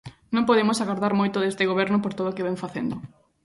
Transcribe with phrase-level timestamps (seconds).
[0.35, 2.95] Non podemos agardar moito deste Goberno por todo o que vén facendo.